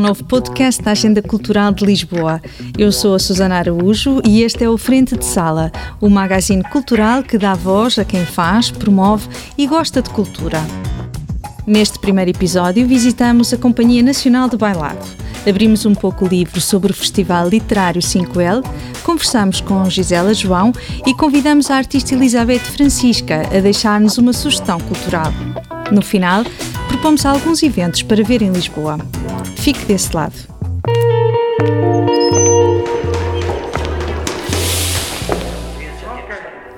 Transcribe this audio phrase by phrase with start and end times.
[0.00, 2.40] ao novo podcast da Agenda Cultural de Lisboa.
[2.78, 5.70] Eu sou a Susana Araújo e este é o Frente de Sala,
[6.00, 9.28] o magazine cultural que dá voz a quem faz, promove
[9.58, 10.58] e gosta de cultura.
[11.66, 15.04] Neste primeiro episódio, visitamos a Companhia Nacional de Bailado.
[15.46, 18.64] Abrimos um pouco o livro sobre o Festival Literário 5L,
[19.02, 20.72] conversamos com Gisela João
[21.06, 25.30] e convidamos a artista Elizabeth Francisca a deixar-nos uma sugestão cultural.
[25.92, 26.42] No final,
[26.88, 28.98] propomos alguns eventos para ver em Lisboa.
[29.60, 30.34] Fique desse lado.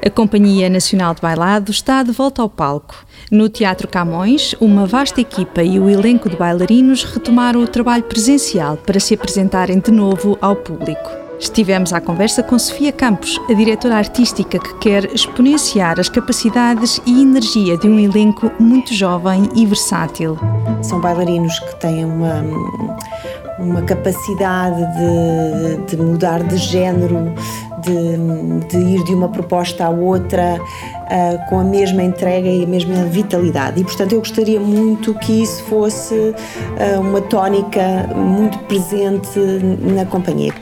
[0.04, 3.06] A Companhia Nacional de Bailado está de volta ao palco.
[3.30, 8.76] No Teatro Camões, uma vasta equipa e o elenco de bailarinos retomaram o trabalho presencial
[8.76, 11.21] para se apresentarem de novo ao público.
[11.42, 17.20] Estivemos à conversa com Sofia Campos, a diretora artística que quer exponenciar as capacidades e
[17.20, 20.38] energia de um elenco muito jovem e versátil.
[20.80, 22.44] São bailarinos que têm uma
[23.58, 27.32] uma capacidade de, de mudar de género,
[27.82, 32.66] de, de, ir de uma proposta à outra uh, com a mesma entrega e a
[32.66, 33.80] mesma vitalidade.
[33.80, 39.38] E, portanto, eu gostaria muito que isso fosse uh, uma tónica muito presente
[39.94, 40.54] na companhia.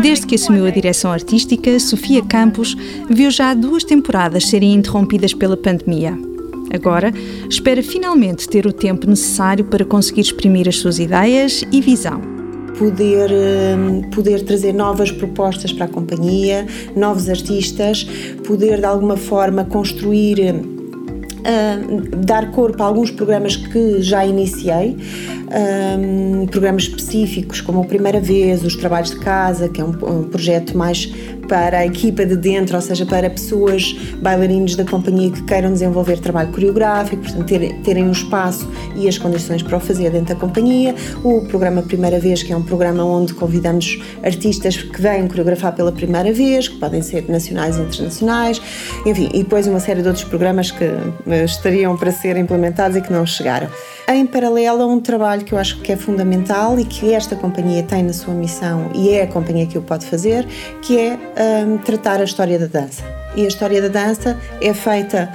[0.00, 2.74] Desde que assumiu a direção artística, Sofia Campos
[3.08, 6.33] viu já duas temporadas serem interrompidas pela pandemia.
[6.74, 7.12] Agora,
[7.48, 12.20] espera finalmente ter o tempo necessário para conseguir exprimir as suas ideias e visão.
[12.76, 18.04] Poder, hum, poder trazer novas propostas para a companhia, novos artistas,
[18.44, 20.40] poder de alguma forma construir
[21.44, 24.96] uh, dar corpo a alguns programas que já iniciei,
[25.54, 30.24] um, programas específicos como a Primeira Vez, os Trabalhos de Casa, que é um, um,
[30.24, 31.12] projeto mais
[31.46, 36.18] para a equipa de dentro, ou seja, para pessoas, bailarinos da companhia que queiram desenvolver
[36.18, 40.40] trabalho coreográfico, portanto, terem, terem um espaço e as condições para o fazer dentro da
[40.40, 40.94] companhia.
[41.22, 45.92] O programa Primeira Vez, que é um programa onde convidamos artistas que vêm coreografar pela
[45.92, 48.60] primeira vez, que podem ser nacionais e internacionais,
[49.04, 53.00] enfim, e depois uma série de outros programas que eh, estariam para ser implementados e
[53.00, 53.68] que não chegaram.
[54.06, 58.02] Em paralelo um trabalho que eu acho que é fundamental e que esta companhia tem
[58.02, 60.46] na sua missão e é a companhia que o pode fazer,
[60.82, 63.02] que é um, tratar a história da dança.
[63.36, 65.32] E a história da dança é feita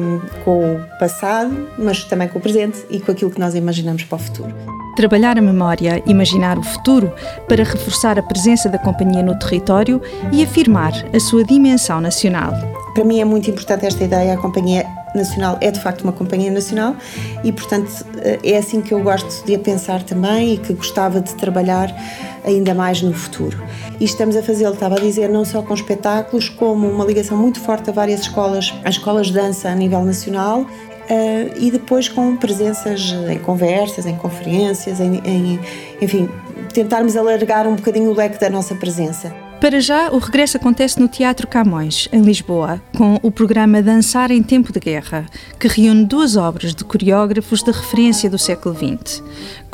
[0.00, 4.04] um, com o passado, mas também com o presente e com aquilo que nós imaginamos
[4.04, 4.85] para o futuro.
[4.96, 7.12] Trabalhar a memória, imaginar o futuro,
[7.46, 10.00] para reforçar a presença da companhia no território
[10.32, 12.54] e afirmar a sua dimensão nacional.
[12.94, 16.50] Para mim é muito importante esta ideia, a companhia nacional é de facto uma companhia
[16.50, 16.96] nacional
[17.44, 21.20] e, portanto, eh, é assim que eu gosto de a pensar também e que gostava
[21.20, 21.94] de trabalhar
[22.42, 23.62] ainda mais no futuro.
[24.00, 27.60] E estamos a fazê-lo, estava a dizer, não só com espetáculos, como uma ligação muito
[27.60, 30.66] forte a várias escolas, as escolas de dança a nível nacional
[31.08, 33.00] Uh, e depois com presenças
[33.30, 35.60] em conversas, em conferências, em, em,
[36.00, 36.28] enfim,
[36.72, 39.32] tentarmos alargar um bocadinho o leque da nossa presença.
[39.60, 44.42] Para já, o regresso acontece no Teatro Camões, em Lisboa, com o programa Dançar em
[44.42, 45.24] Tempo de Guerra,
[45.58, 49.22] que reúne duas obras de coreógrafos de referência do século XX: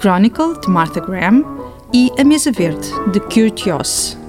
[0.00, 1.44] Chronicle, de Martha Graham,
[1.92, 4.21] e A Mesa Verde, de Kurt Joss.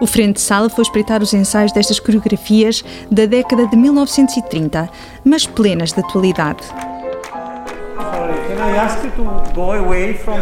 [0.00, 4.88] O Frente de Sala foi espreitar os ensaios destas coreografias da década de 1930,
[5.24, 6.62] mas plenas de atualidade.
[6.64, 10.40] Sorry, can I ask you to go away from,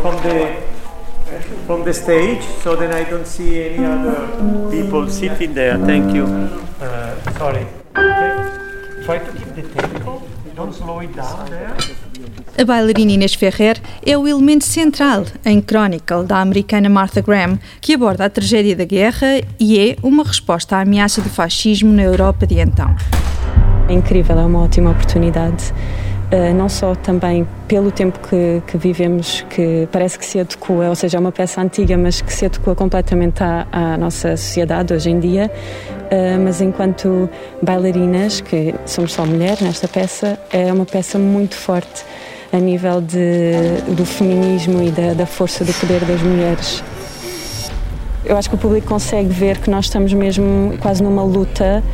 [0.00, 0.66] from the
[1.66, 4.28] from the stage, so then I don't see any other
[4.70, 5.76] people sitting there.
[5.84, 6.24] Thank you.
[6.24, 7.66] Uh, sorry.
[7.96, 8.65] Okay.
[9.06, 10.20] Try to keep the tempo.
[10.56, 11.72] Don't slow it down there.
[12.58, 17.94] A bailarina Inês Ferrer é o elemento central em Chronicle da americana Martha Graham, que
[17.94, 22.48] aborda a tragédia da guerra e é uma resposta à ameaça do fascismo na Europa
[22.48, 22.96] de então.
[23.88, 25.72] É incrível, é uma ótima oportunidade
[26.26, 30.94] Uh, não só também pelo tempo que, que, vivemos, que parece que se adequa, ou
[30.96, 35.08] seja, é uma peça antiga, mas que se adequa completamente à, à nossa sociedade hoje
[35.08, 37.30] em dia, uh, mas enquanto
[37.62, 42.04] bailarinas, que somos só mulheres nesta peça, é uma peça muito forte
[42.52, 46.82] a nível de, do feminismo e da, da força do poder das mulheres.
[48.24, 51.84] Eu acho que o público consegue ver que nós estamos mesmo quase numa luta,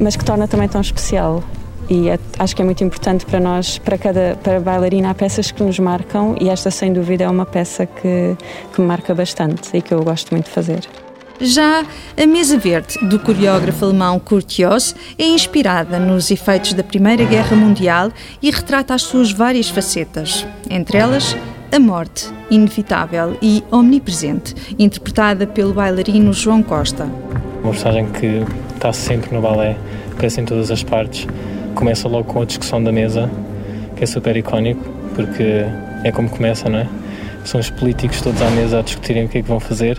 [0.00, 1.44] mas que torna também tão especial
[1.88, 5.50] e é, acho que é muito importante para nós, para cada para bailarina, há peças
[5.50, 8.36] que nos marcam e esta, sem dúvida, é uma peça que,
[8.72, 10.80] que me marca bastante e que eu gosto muito de fazer.
[11.40, 11.84] Já
[12.20, 17.56] a Mesa Verde, do coreógrafo alemão Kurt Joss, é inspirada nos efeitos da Primeira Guerra
[17.56, 18.10] Mundial
[18.42, 21.36] e retrata as suas várias facetas, entre elas
[21.70, 27.04] A Morte, Inevitável e Omnipresente, interpretada pelo bailarino João Costa.
[27.62, 28.44] Uma personagem que
[28.74, 29.76] está sempre no balé,
[30.12, 31.24] aparece em todas as partes.
[31.78, 33.30] Começa logo com a discussão da mesa,
[33.94, 34.82] que é super icónico,
[35.14, 35.64] porque
[36.02, 36.88] é como começa, não é?
[37.44, 39.96] São os políticos todos à mesa a discutirem o que é que vão fazer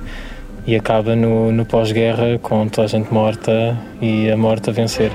[0.67, 5.09] e acaba no, no pós-guerra com toda a gente morta e a morte a vencer.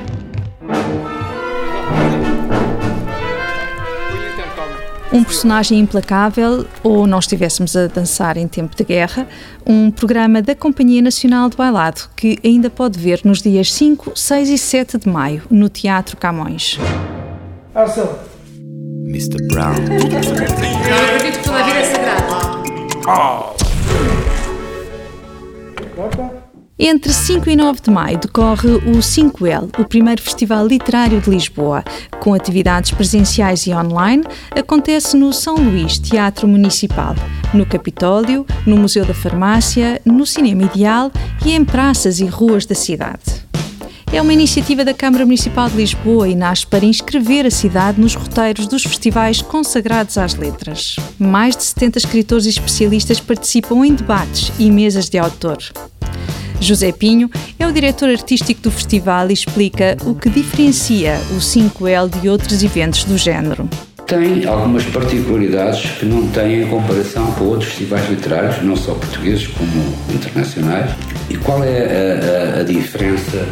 [5.15, 9.29] Um personagem implacável, ou nós estivéssemos a dançar em tempo de guerra,
[9.65, 14.49] um programa da Companhia Nacional de Bailado que ainda pode ver nos dias 5, 6
[14.49, 16.81] e 7 de maio no Teatro Camões.
[17.73, 18.19] Arcel.
[19.07, 19.37] Mr.
[19.47, 19.77] Brown.
[19.89, 20.05] Eu
[21.05, 22.35] acredito que toda a vida é sagrada.
[26.77, 31.85] Entre 5 e 9 de maio decorre o 5L, o primeiro festival literário de Lisboa.
[32.19, 37.15] Com atividades presenciais e online, acontece no São Luís Teatro Municipal,
[37.55, 41.13] no Capitólio, no Museu da Farmácia, no Cinema Ideal
[41.47, 43.23] e em praças e ruas da cidade.
[44.13, 48.15] É uma iniciativa da Câmara Municipal de Lisboa e nasce para inscrever a cidade nos
[48.15, 50.97] roteiros dos festivais consagrados às letras.
[51.21, 55.59] Mais de 70 escritores e especialistas participam em debates e mesas de autor.
[56.61, 62.21] José Pinho é o diretor artístico do festival e explica o que diferencia o 5L
[62.21, 63.69] de outros eventos do género.
[64.07, 69.47] Tem algumas particularidades que não têm em comparação com outros festivais literários, não só portugueses
[69.47, 70.91] como internacionais.
[71.31, 73.47] E qual é a, a, a diferença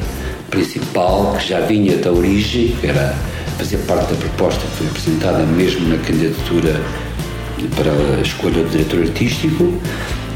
[0.51, 3.15] principal que já vinha da origem, que era
[3.57, 6.81] fazer parte da proposta que foi apresentada mesmo na candidatura
[7.75, 9.73] para a escolha do diretor artístico,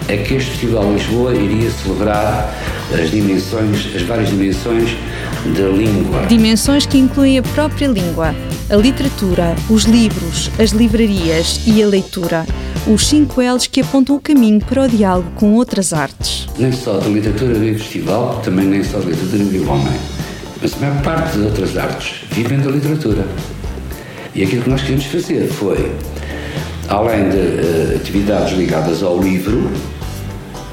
[0.09, 2.55] é que este Festival de Lisboa iria celebrar
[2.93, 4.97] as dimensões, as várias dimensões
[5.57, 6.27] da língua.
[6.27, 8.35] Dimensões que incluem a própria língua,
[8.71, 12.47] a literatura, os livros, as livrarias e a leitura.
[12.87, 16.47] Os cinco L's que apontam o caminho para o diálogo com outras artes.
[16.57, 19.99] Nem só da literatura vive o festival, também nem só da literatura vive o homem.
[20.63, 23.27] Mas a maior parte das outras artes vivem da literatura.
[24.35, 25.93] E aquilo que nós queríamos fazer foi,
[26.89, 29.71] além de uh, atividades ligadas ao livro,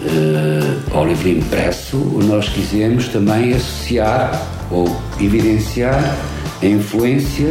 [0.06, 6.18] uh, ao livro impresso, nós quisemos também associar ou evidenciar
[6.62, 7.50] a influência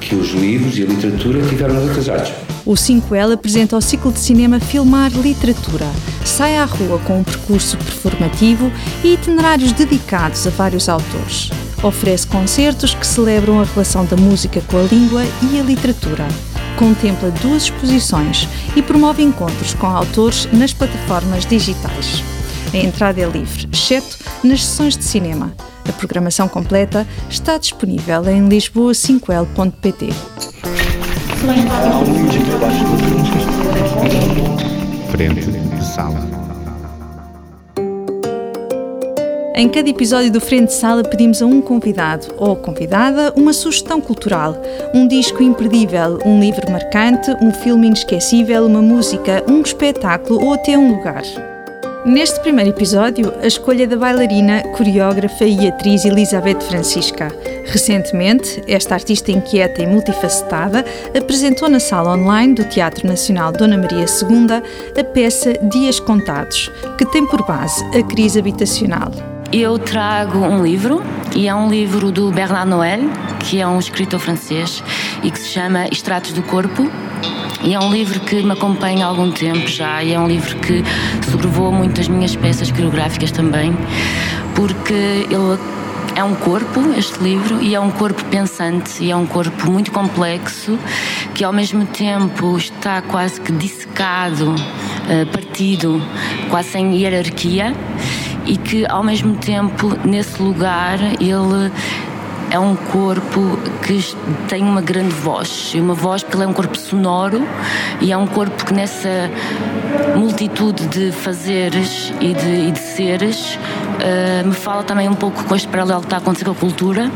[0.00, 2.32] que os livros e a literatura tiveram nas outras artes.
[2.64, 5.86] O 5L apresenta o ciclo de cinema Filmar Literatura.
[6.24, 8.70] Sai à rua com um percurso performativo
[9.02, 11.50] e itinerários dedicados a vários autores.
[11.82, 16.28] Oferece concertos que celebram a relação da música com a língua e a literatura.
[16.76, 22.22] Contempla duas exposições e promove encontros com autores nas plataformas digitais.
[22.72, 25.52] A entrada é livre, exceto nas sessões de cinema.
[25.88, 30.08] A programação completa está disponível em lisboa5l.pt.
[35.10, 35.52] Frente
[35.82, 36.41] sala.
[39.54, 44.00] Em cada episódio do Frente de Sala pedimos a um convidado ou convidada uma sugestão
[44.00, 44.56] cultural,
[44.94, 50.76] um disco imperdível, um livro marcante, um filme inesquecível, uma música, um espetáculo ou até
[50.76, 51.22] um lugar.
[52.06, 57.30] Neste primeiro episódio, a escolha da bailarina, coreógrafa e atriz Elizabeth Francisca.
[57.66, 60.84] Recentemente, esta artista inquieta e multifacetada
[61.16, 64.62] apresentou na sala online do Teatro Nacional Dona Maria II
[64.98, 69.31] a peça Dias Contados, que tem por base a crise habitacional.
[69.52, 71.02] Eu trago um livro,
[71.36, 73.00] e é um livro do Bernard Noël,
[73.38, 74.82] que é um escritor francês,
[75.22, 76.90] e que se chama Extratos do Corpo.
[77.62, 80.56] E é um livro que me acompanha há algum tempo já, e é um livro
[80.56, 80.82] que
[81.30, 83.76] sobrevoa muito as minhas peças coreográficas também,
[84.54, 85.58] porque ele
[86.16, 89.92] é um corpo, este livro, e é um corpo pensante, e é um corpo muito
[89.92, 90.78] complexo,
[91.34, 94.54] que ao mesmo tempo está quase que dissecado,
[95.10, 96.00] eh, partido,
[96.48, 97.74] quase sem hierarquia,
[98.46, 101.70] e que ao mesmo tempo, nesse lugar, ele
[102.52, 103.98] é um corpo que
[104.46, 107.42] tem uma grande voz, uma voz porque ele é um corpo sonoro
[107.98, 109.30] e é um corpo que nessa
[110.14, 115.56] multitude de fazeres e de, e de seres uh, me fala também um pouco com
[115.56, 117.10] este paralelo que está a acontecer com a cultura.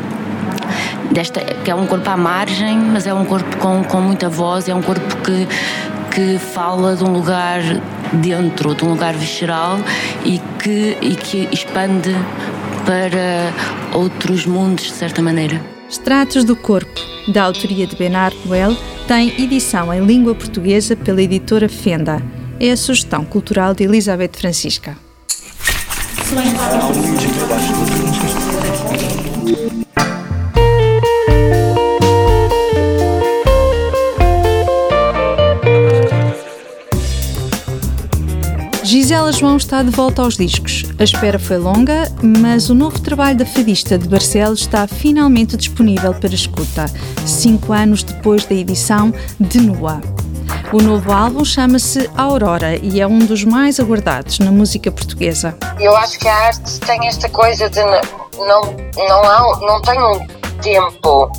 [1.10, 4.68] Desta, que é um corpo à margem, mas é um corpo com, com muita voz,
[4.68, 5.46] é um corpo que,
[6.16, 7.60] que fala de um lugar
[8.10, 9.78] dentro, de um lugar visceral
[10.24, 12.08] e que, e que expande
[12.86, 13.52] para
[13.94, 15.60] outros mundos, de certa maneira.
[15.90, 18.74] Extratos do Corpo, da autoria de Bernard Noel,
[19.06, 22.22] tem edição em língua portuguesa pela editora Fenda.
[22.58, 24.96] É a sugestão cultural de Elizabeth Francisca.
[39.16, 40.84] Gisela João está de volta aos discos.
[40.98, 46.12] A espera foi longa, mas o novo trabalho da fadista de Barcelos está finalmente disponível
[46.12, 46.84] para escuta,
[47.24, 50.02] cinco anos depois da edição de Nua.
[50.70, 55.56] O novo álbum chama-se Aurora e é um dos mais aguardados na música portuguesa.
[55.80, 58.60] Eu acho que a arte tem esta coisa de não,
[58.96, 60.26] não, há, não tem um
[60.60, 61.32] tempo,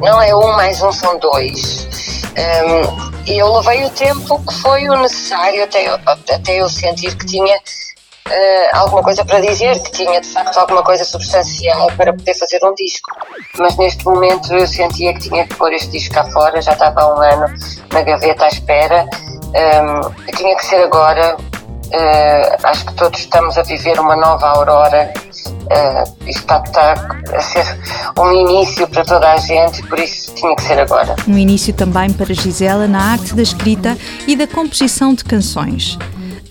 [0.00, 2.23] não é um mais um, são dois.
[2.36, 7.26] Um, e eu levei o tempo que foi o necessário até, até eu sentir que
[7.26, 12.34] tinha uh, alguma coisa para dizer, que tinha de facto alguma coisa substancial para poder
[12.34, 13.10] fazer um disco.
[13.58, 17.02] Mas neste momento eu sentia que tinha que pôr este disco cá fora, já estava
[17.02, 17.54] há um ano
[17.92, 21.36] na gaveta à espera, um, tinha que ser agora.
[21.94, 25.12] Uh, acho que todos estamos a viver uma nova aurora
[25.64, 26.92] Uh, isto está, está,
[27.34, 27.64] a ser
[28.18, 31.16] um início para toda a gente, por isso tinha que ser agora.
[31.26, 33.96] Um início também para Gisela na arte da escrita
[34.26, 35.98] e da composição de canções.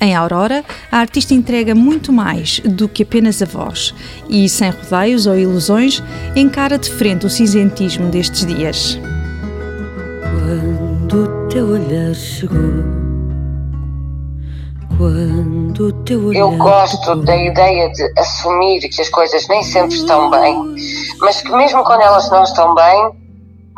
[0.01, 3.93] Em Aurora, a artista entrega muito mais do que apenas a voz
[4.27, 6.03] e, sem rodeios ou ilusões,
[6.35, 8.99] encara de frente o cinzentismo destes dias.
[10.21, 13.12] Quando o teu olhar chegou
[16.33, 20.75] Eu gosto da ideia de assumir que as coisas nem sempre estão bem,
[21.19, 23.11] mas que mesmo quando elas não estão bem,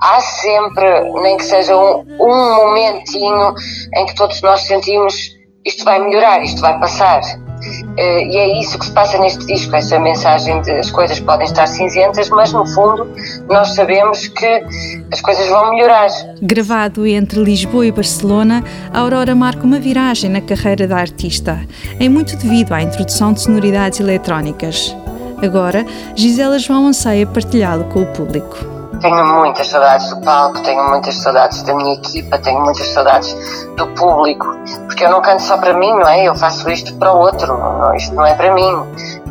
[0.02, 3.54] há sempre, nem que seja um, um momentinho
[3.96, 7.22] em que todos nós sentimos isto vai melhorar, isto vai passar.
[7.66, 11.46] Uh, e é isso que se passa neste disco, essa mensagem de as coisas podem
[11.46, 13.08] estar cinzentas, mas no fundo
[13.50, 14.64] nós sabemos que
[15.12, 16.10] as coisas vão melhorar.
[16.42, 21.60] Gravado entre Lisboa e Barcelona, a Aurora marca uma viragem na carreira da artista,
[22.00, 24.96] em muito devido à introdução de sonoridades eletrónicas.
[25.42, 28.75] Agora, Gisela João anseia partilhá-lo com o público.
[29.02, 33.36] Tenho muitas saudades do palco, tenho muitas saudades da minha equipa, tenho muitas saudades
[33.76, 34.48] do público,
[34.88, 36.24] porque eu não canto só para mim, não é?
[36.24, 38.74] Eu faço isto para o outro, não, isto não é para mim.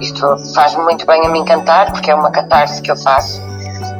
[0.00, 3.40] Isto faz-me muito bem a mim cantar, porque é uma catarse que eu faço,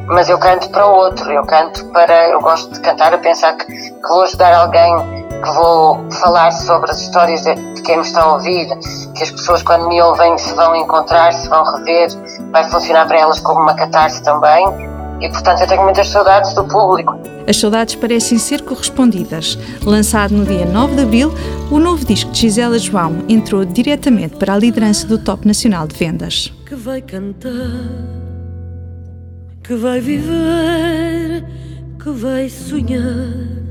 [0.07, 2.29] mas eu canto para o outro, eu canto para.
[2.29, 4.95] Eu gosto de cantar a pensar que, que vou ajudar alguém,
[5.43, 8.69] que vou falar sobre as histórias de quem me está a ouvir,
[9.15, 12.09] que as pessoas quando me ouvem se vão encontrar, se vão rever,
[12.51, 16.65] vai funcionar para elas como uma catarse também e, portanto, eu tenho muitas saudades do
[16.65, 17.19] público.
[17.47, 19.59] As saudades parecem ser correspondidas.
[19.85, 21.35] Lançado no dia 9 de abril,
[21.71, 25.95] o novo disco de Gisela João entrou diretamente para a liderança do Top Nacional de
[25.95, 26.53] Vendas.
[26.67, 27.51] Que vai cantar,
[29.63, 31.45] que vai viver,
[31.99, 33.64] que vai sonhar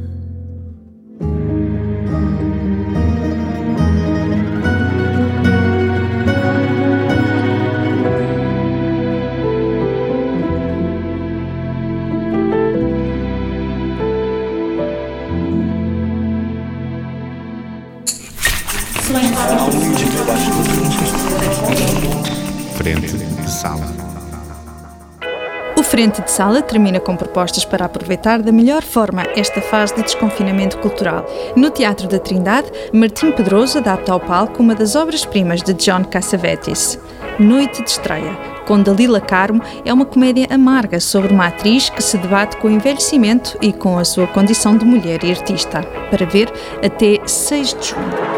[25.93, 30.79] Frente de Sala termina com propostas para aproveitar da melhor forma esta fase de desconfinamento
[30.79, 31.23] cultural.
[31.55, 36.97] No Teatro da Trindade, Martim Pedroso adapta ao palco uma das obras-primas de John Cassavetes,
[37.37, 38.35] Noite de Estreia,
[38.65, 42.71] com Dalila Carmo, é uma comédia amarga sobre uma atriz que se debate com o
[42.71, 45.83] envelhecimento e com a sua condição de mulher e artista.
[46.09, 46.51] Para ver
[46.83, 48.32] até 6 de junho.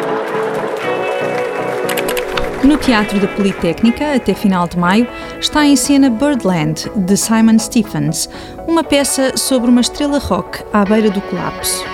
[2.65, 5.07] No Teatro da Politécnica, até final de maio,
[5.39, 8.27] está em cena Birdland, de Simon Stephens,
[8.67, 11.85] uma peça sobre uma estrela rock à beira do colapso.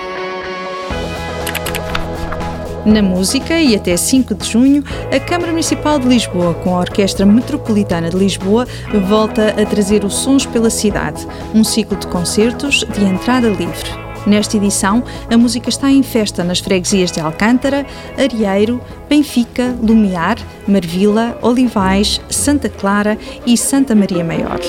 [2.86, 4.82] Na música, e até 5 de junho,
[5.14, 8.66] a Câmara Municipal de Lisboa, com a Orquestra Metropolitana de Lisboa,
[9.06, 14.11] volta a trazer os Sons pela Cidade, um ciclo de concertos de entrada livre.
[14.26, 17.84] Nesta edição, a música está em festa nas freguesias de Alcântara,
[18.16, 24.60] Arieiro, Benfica, Lumiar, Marvila, Olivais, Santa Clara e Santa Maria Maior.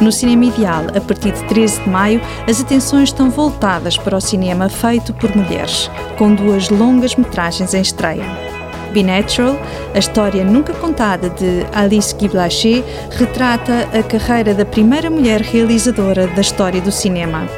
[0.00, 4.20] No Cinema Ideal, a partir de 13 de maio, as atenções estão voltadas para o
[4.20, 8.51] cinema feito por mulheres, com duas longas metragens em estreia.
[8.92, 9.56] Be Natural,
[9.94, 16.26] a história nunca contada de Alice Guy Blaché, retrata a carreira da primeira mulher realizadora
[16.28, 17.48] da história do cinema.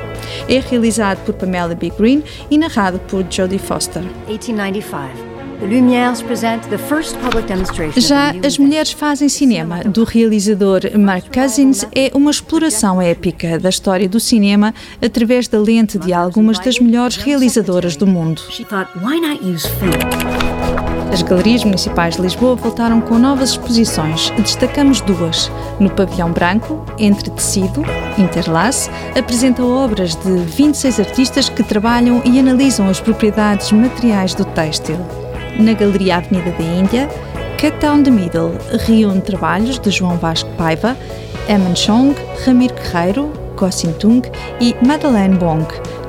[0.49, 1.93] É realizado por Pamela B.
[1.99, 4.03] Green e narrado por Jodie Foster.
[4.27, 5.34] 1895.
[7.97, 14.09] Já As Mulheres Fazem Cinema, do realizador Mark Cousins, é uma exploração épica da história
[14.09, 18.43] do cinema através da lente de algumas das melhores realizadoras do mundo.
[21.13, 24.31] As galerias municipais de Lisboa voltaram com novas exposições.
[24.31, 25.51] Destacamos duas.
[25.79, 27.85] No Pavilhão Branco, Entre Tecido,
[28.19, 35.24] Interlace, apresenta obras de 26 artistas que trabalham e analisam as propriedades materiais do têxtil.
[35.59, 37.09] Na Galeria Avenida da Índia,
[37.61, 38.53] Cut Down the Middle
[38.87, 40.97] reúne trabalhos de João Vasco Paiva,
[41.49, 43.69] Eman Chong, Ramir Guerreiro, Go
[43.99, 44.29] Tung
[44.61, 45.67] e Madeleine Wong,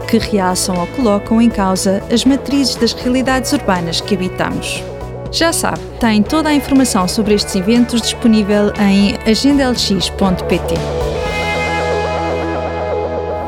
[0.07, 4.83] que realçam ou colocam em causa as matrizes das realidades urbanas que habitamos.
[5.31, 11.04] Já sabe, tem toda a informação sobre estes eventos disponível em agendalx.pt.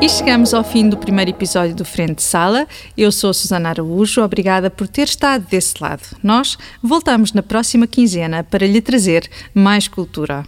[0.00, 2.68] E chegamos ao fim do primeiro episódio do Frente Sala.
[2.96, 6.02] Eu sou Susana Araújo, obrigada por ter estado desse lado.
[6.22, 10.46] Nós voltamos na próxima quinzena para lhe trazer mais cultura.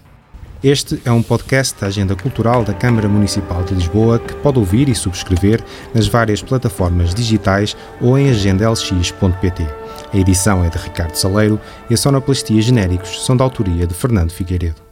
[0.63, 4.89] Este é um podcast da Agenda Cultural da Câmara Municipal de Lisboa que pode ouvir
[4.89, 5.61] e subscrever
[5.93, 9.67] nas várias plataformas digitais ou em agendalx.pt.
[10.13, 14.31] A edição é de Ricardo Saleiro e a sonoplastia genéricos são da autoria de Fernando
[14.31, 14.90] Figueiredo.